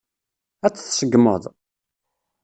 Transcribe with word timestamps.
Ad 0.65 0.73
t-tseggmeḍ? 0.73 1.43